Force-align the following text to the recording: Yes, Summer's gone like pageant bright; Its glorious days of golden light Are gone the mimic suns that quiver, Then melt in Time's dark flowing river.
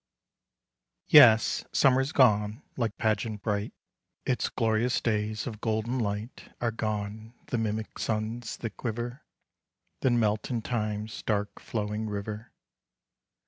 Yes, 1.09 1.63
Summer's 1.71 2.11
gone 2.11 2.63
like 2.75 2.97
pageant 2.97 3.43
bright; 3.43 3.71
Its 4.25 4.49
glorious 4.49 4.99
days 4.99 5.45
of 5.45 5.61
golden 5.61 5.99
light 5.99 6.55
Are 6.59 6.71
gone 6.71 7.35
the 7.49 7.59
mimic 7.59 7.99
suns 7.99 8.57
that 8.57 8.77
quiver, 8.77 9.21
Then 9.99 10.19
melt 10.19 10.49
in 10.49 10.63
Time's 10.63 11.21
dark 11.21 11.59
flowing 11.59 12.09
river. 12.09 12.51